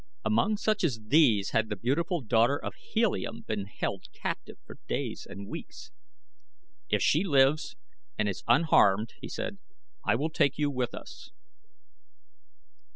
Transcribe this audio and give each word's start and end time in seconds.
Among 0.25 0.57
such 0.57 0.83
as 0.83 0.99
these 1.09 1.51
had 1.51 1.69
the 1.69 1.75
beautiful 1.75 2.21
daughter 2.21 2.57
of 2.57 2.73
Helium 2.73 3.41
been 3.47 3.65
held 3.67 4.07
captive 4.13 4.57
for 4.65 4.79
days 4.87 5.27
and 5.29 5.47
weeks. 5.47 5.91
"If 6.89 7.03
she 7.03 7.23
lives 7.23 7.75
and 8.17 8.27
is 8.27 8.43
unharmed," 8.47 9.13
he 9.21 9.29
said, 9.29 9.59
"I 10.03 10.15
will 10.15 10.31
take 10.31 10.57
you 10.57 10.71
with 10.71 10.95
us." 10.95 11.29